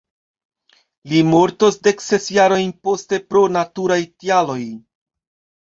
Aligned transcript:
Li 1.11 1.19
mortos 1.33 1.77
dek 1.89 2.01
ses 2.05 2.25
jarojn 2.37 2.73
poste 2.89 3.21
pro 3.29 3.47
naturaj 3.59 4.03
tialoj. 4.11 4.61